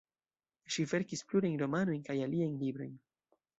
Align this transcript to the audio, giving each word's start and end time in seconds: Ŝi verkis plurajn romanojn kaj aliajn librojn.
Ŝi 0.75 0.85
verkis 0.93 1.21
plurajn 1.33 1.59
romanojn 1.65 2.01
kaj 2.11 2.17
aliajn 2.25 2.59
librojn. 2.65 2.99